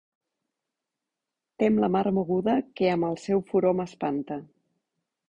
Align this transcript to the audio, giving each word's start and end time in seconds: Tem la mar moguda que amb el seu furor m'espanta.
Tem 1.63 1.77
la 1.83 1.89
mar 1.95 2.03
moguda 2.19 2.55
que 2.81 2.89
amb 2.95 3.09
el 3.11 3.19
seu 3.27 3.45
furor 3.53 3.77
m'espanta. 3.81 4.39